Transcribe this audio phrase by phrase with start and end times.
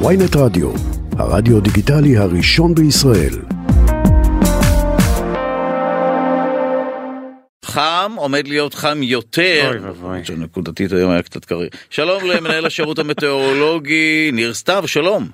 [0.00, 0.70] ויינט רדיו,
[1.18, 3.34] הרדיו דיגיטלי הראשון בישראל.
[7.64, 10.24] חם, עומד להיות חם יותר, אוי ואבוי.
[10.24, 11.68] שנקודתית היום היה קצת קריר.
[11.90, 15.28] שלום למנהל השירות המטאורולוגי ניר סתיו, שלום.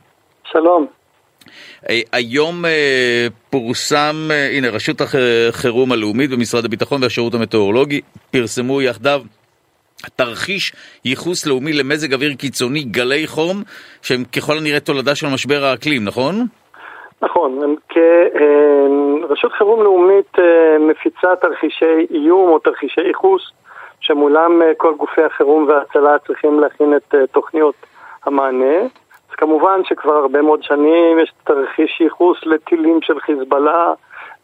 [0.53, 0.87] שלום.
[1.89, 8.01] אה, היום אה, פורסם, אה, הנה רשות החירום הלאומית במשרד הביטחון והשירות המטאורולוגי
[8.31, 9.23] פרסמו יחדיו
[10.17, 10.73] תרחיש
[11.05, 13.63] ייחוס לאומי למזג אוויר קיצוני, גלי חום,
[14.03, 16.35] שהם ככל הנראה תולדה של משבר האקלים, נכון?
[17.23, 23.43] נכון, כרשות חירום לאומית אה, מפיצה תרחישי איום או תרחישי ייחוס
[24.01, 27.75] שמולם אה, כל גופי החירום וההצלה צריכים להכין את אה, תוכניות
[28.25, 28.81] המענה.
[29.31, 33.93] אז כמובן שכבר הרבה מאוד שנים יש תרחיש ייחוס לטילים של חיזבאללה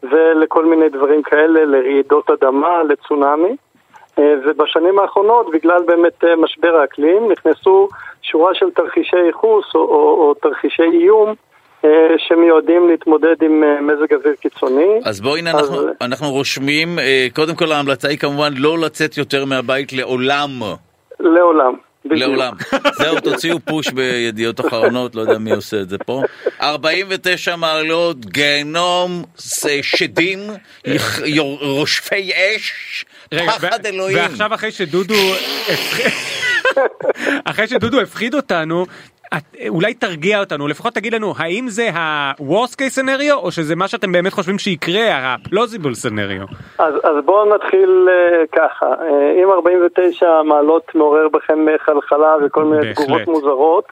[0.03, 3.55] ולכל מיני דברים כאלה, לרעידות אדמה, לצונאמי.
[4.17, 7.87] ובשנים האחרונות, בגלל באמת משבר האקלים, נכנסו
[8.21, 11.35] שורה של תרחישי ייחוס או, או, או תרחישי איום
[11.85, 14.99] אה, שמיועדים להתמודד עם אה, מזג אוויר קיצוני.
[15.05, 19.45] אז בואי הנה אנחנו, אנחנו רושמים, אה, קודם כל ההמלצה היא כמובן לא לצאת יותר
[19.45, 20.49] מהבית לעולם.
[21.19, 21.73] לעולם.
[22.05, 22.21] בדיוק.
[22.21, 22.53] לעולם.
[23.01, 26.21] זהו, תוציאו פוש בידיעות אחרונות, לא יודע מי עושה את זה פה.
[26.61, 29.23] 49 מעלות, גיהנום,
[29.81, 30.39] שדים,
[31.61, 34.17] רושפי אש, פחד אלוהים.
[34.17, 35.13] ועכשיו אחרי שדודו...
[37.49, 38.85] אחרי שדודו הפחיד אותנו,
[39.33, 43.87] את, אולי תרגיע אותנו, לפחות תגיד לנו, האם זה ה-Worst case scenario, או שזה מה
[43.87, 46.53] שאתם באמת חושבים שיקרה, ה-plausible scenario?
[46.79, 52.93] אז, אז בואו נתחיל uh, ככה, uh, אם 49 מעלות מעורר בכם חלחלה וכל מיני
[52.93, 53.85] תגובות מוזרות,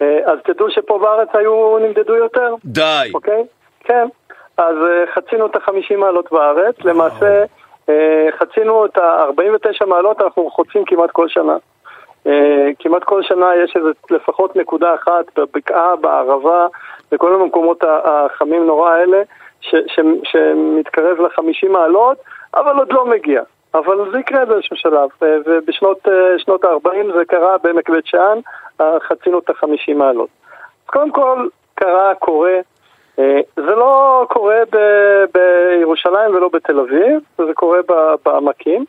[0.00, 2.54] uh, אז תדעו שפה בארץ היו נמדדו יותר.
[2.64, 3.10] די.
[3.14, 3.44] אוקיי?
[3.84, 4.06] כן.
[4.56, 7.63] אז uh, חצינו את ה-50 מעלות בארץ, למעשה uh,
[8.38, 11.56] חצינו את ה-49 מעלות, אנחנו חוצים כמעט כל שנה.
[12.26, 16.66] אה, כמעט כל שנה יש איזה לפחות נקודה אחת בבקעה, בערבה,
[17.12, 19.22] בכל המקומות החמים נורא האלה,
[20.24, 22.18] שמתקרב ל-50 מעלות,
[22.54, 23.42] אבל עוד לא מגיע.
[23.74, 28.38] אבל זה יקרה באיזשהו שלב, אה, ובשנות אה, ה-40 זה קרה בעמק בית שאן,
[29.08, 30.28] חצינו את ה-50 מעלות.
[30.84, 32.58] אז קודם כל, קרה, קורה.
[33.56, 37.78] זה לא קורה ב- בירושלים ולא בתל אביב, זה קורה
[38.24, 38.84] בעמקים.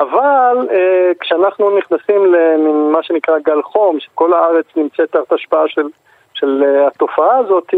[0.00, 5.86] אבל אה, כשאנחנו נכנסים למה שנקרא גל חום, שכל הארץ נמצאת תחת השפעה של,
[6.34, 7.74] של אה, התופעה הזאת,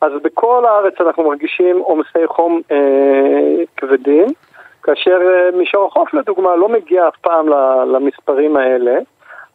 [0.00, 4.26] אז בכל הארץ אנחנו מרגישים עומסי חום אה, כבדים,
[4.82, 7.48] כאשר אה, מישור החוף לדוגמה לא מגיע אף פעם
[7.92, 8.98] למספרים האלה,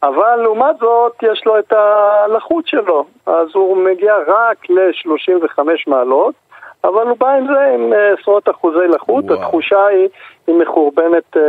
[0.04, 6.36] אבל לעומת זאת יש לו את הלחות שלו, אז הוא מגיע רק ל-35 מעלות,
[6.84, 9.40] אבל הוא בא עם זה עם אה, עשרות אחוזי לחות, וואו.
[9.40, 10.08] התחושה היא,
[10.48, 11.40] היא מחורבנת אה,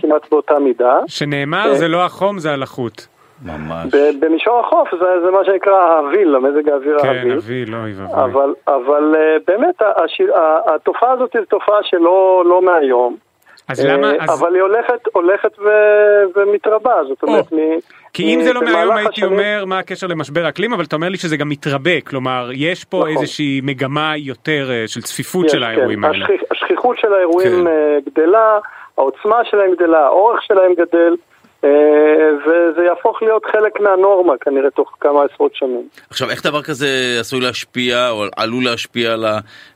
[0.00, 0.98] כמעט באותה מידה.
[1.06, 3.06] שנאמר אה, זה לא החום זה הלחות.
[3.46, 3.94] ממש.
[4.20, 7.22] במישור החוף זה, זה מה שנקרא ההביל, המזג האוויר כן, ההביל.
[7.22, 8.24] כן, הביל, אוי ואבוי.
[8.24, 10.32] אבל, אבל אה, באמת השיר,
[10.74, 13.16] התופעה הזאת היא תופעה שלא לא מהיום.
[13.68, 14.12] אז למה...
[14.20, 14.40] אז...
[14.40, 15.68] אבל היא הולכת, הולכת ו...
[16.36, 17.56] ומתרבה, זאת אומרת, מ...
[18.12, 21.16] כי אם זה לא מהיום הייתי אומר מה הקשר למשבר אקלים, אבל אתה אומר לי
[21.16, 23.10] שזה גם מתרבה, כלומר, יש פה נכון.
[23.10, 26.04] איזושהי מגמה יותר של צפיפות של האירועים כן.
[26.04, 26.26] האלה.
[26.50, 28.10] השכיחות של האירועים כן.
[28.10, 28.58] גדלה,
[28.98, 31.16] העוצמה שלהם גדלה, האורך שלהם גדל.
[32.44, 35.88] וזה יהפוך להיות חלק מהנורמה כנראה תוך כמה עשרות שנים.
[36.10, 36.86] עכשיו איך דבר כזה
[37.20, 39.24] עשוי להשפיע או עלול להשפיע על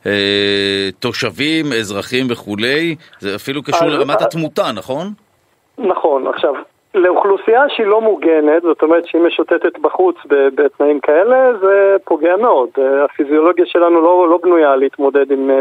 [0.05, 2.95] התושבים, אזרחים וכולי?
[3.19, 5.07] זה אפילו קשור לרמת התמותה, נכון?
[5.77, 6.53] נכון, עכשיו
[6.93, 10.15] לאוכלוסייה שהיא לא מוגנת, זאת אומרת שהיא משוטטת בחוץ
[10.55, 12.69] בתנאים כאלה, זה פוגע מאוד.
[13.05, 15.51] הפיזיולוגיה שלנו לא, לא בנויה להתמודד עם,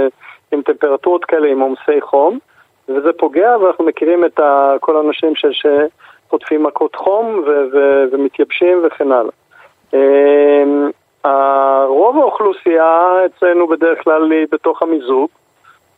[0.52, 2.38] עם טמפרטורות כאלה, עם עומסי חום,
[2.88, 4.40] וזה פוגע, ואנחנו מכירים את
[4.80, 5.66] כל האנשים ש...
[6.30, 9.32] חוטפים מכות חום ו- ו- ומתייבשים וכן הלאה.
[9.94, 10.90] אמ,
[11.88, 15.28] רוב האוכלוסייה אצלנו בדרך כלל היא בתוך המיזוג,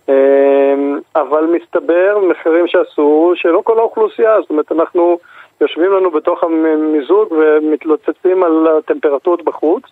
[0.09, 5.19] אמ, אבל מסתבר, מחקרים שעשו, שלא כל האוכלוסייה, זאת אומרת אנחנו
[5.61, 9.83] יושבים לנו בתוך המיזוג ומתלוצצים על הטמפרטורות בחוץ,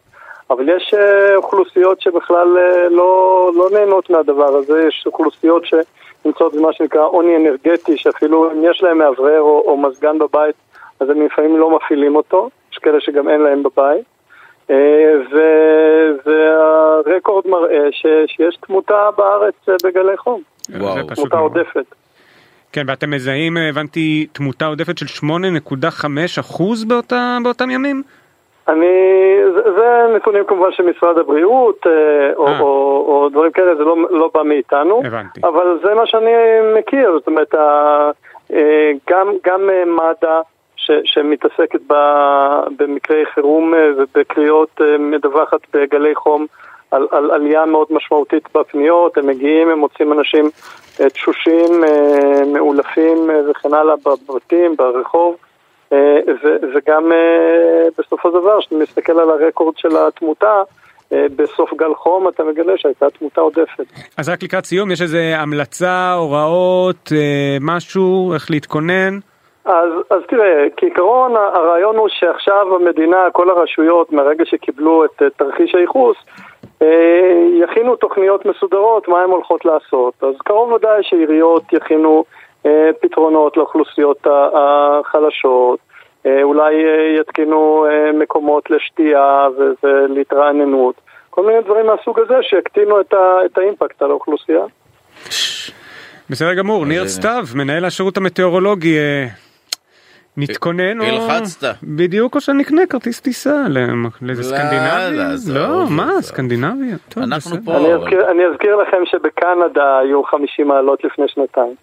[0.51, 6.73] אבל יש אה, אוכלוסיות שבכלל אה, לא, לא נהנות מהדבר הזה, יש אוכלוסיות שנמצאות במה
[6.73, 10.55] שנקרא עוני אנרגטי, שאפילו אם יש להם מאוורר או, או מזגן בבית,
[11.01, 14.05] אז הם לפעמים לא מפעילים אותו, יש כאלה שגם אין להם בבית.
[14.71, 14.77] אה,
[15.33, 15.39] ו,
[16.27, 19.55] והרקורד מראה ש, שיש תמותה בארץ
[19.85, 21.03] בגלי חום, וואו.
[21.15, 21.85] תמותה עודפת.
[22.73, 28.03] כן, ואתם מזהים, הבנתי, תמותה עודפת של 8.5% באותה, באותם ימים?
[28.69, 28.87] אני,
[29.55, 33.97] זה, זה נתונים כמובן של משרד הבריאות, אה, או, או, או דברים כאלה, זה לא,
[34.11, 35.03] לא בא מאיתנו.
[35.05, 35.41] הבנתי.
[35.45, 36.33] אבל זה מה שאני
[36.79, 40.41] מכיר, זאת אומרת, אה, גם, גם אה, מד"א,
[40.77, 41.95] ש, שמתעסקת ב,
[42.77, 46.47] במקרי חירום אה, ובקריאות אה, מדווחת בגלי חום
[46.91, 50.51] על, על עלייה מאוד משמעותית בפניות, הם מגיעים, הם מוצאים אנשים
[51.01, 55.46] אה, תשושים, אה, מאולפים אה, וכן הלאה בבתים, ברחוב, אה,
[56.75, 60.63] וגם אה, בסופו של דבר, כשאתה מסתכל על הרקורד של התמותה,
[61.13, 63.85] אה, בסוף גל חום אתה מגלה שהייתה תמותה עודפת.
[64.17, 69.19] אז רק לקראת סיום, יש איזה המלצה, הוראות, אה, משהו, איך להתכונן?
[69.67, 75.75] אז, אז תראה, כעיקרון הרעיון הוא שעכשיו המדינה, כל הרשויות, מהרגע שקיבלו את אה, תרחיש
[75.75, 76.17] הייחוס,
[76.83, 76.89] אה,
[77.63, 80.15] יכינו תוכניות מסודרות מה הן הולכות לעשות.
[80.23, 82.46] אז קרוב ודאי שעיריות יכינו אה,
[83.01, 85.79] פתרונות לאוכלוסיות החלשות,
[86.27, 89.47] אה, אולי אה, יתקינו אה, מקומות לשתייה
[89.83, 90.95] ולהתרעננות,
[91.31, 94.65] כל מיני דברים מהסוג הזה שיקטינו את, האימפקט על האוכלוסייה.
[96.31, 99.27] בסדר גמור, ניר אה, סתיו, מנהל השירות המטאורולוגי, אה,
[100.37, 101.05] נתכונן או...
[101.05, 101.67] הלחצת.
[101.83, 103.65] בדיוק, או שנקנה כרטיס טיסה
[104.23, 105.33] לאיזה לא, סקנדינביה?
[105.33, 106.13] עזוב, לא, מה.
[106.21, 106.97] סקנדינביה?
[107.09, 108.05] טוב, אנחנו בסדר.
[108.11, 108.31] פה.
[108.31, 111.75] אני אזכיר לכם שבקנדה היו 50 מעלות לפני שנתיים.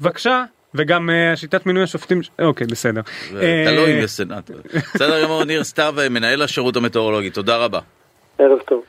[0.00, 3.00] בבקשה, וגם אה, שיטת מינוי השופטים, אוקיי, בסדר.
[3.36, 4.50] אה, תלוי בסנאט.
[4.94, 7.80] בסדר גמור, ניר סתיו, מנהל השירות המטאורולוגי, תודה רבה.
[8.38, 8.82] ערב טוב.